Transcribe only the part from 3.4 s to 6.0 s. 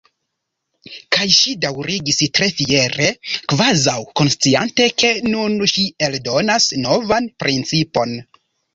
kvazaŭ konsciante ke nun ŝi